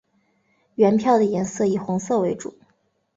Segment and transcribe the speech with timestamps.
[0.73, 2.55] 原票的颜色以红色为主。